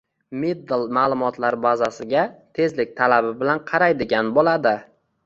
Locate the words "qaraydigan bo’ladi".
3.73-4.73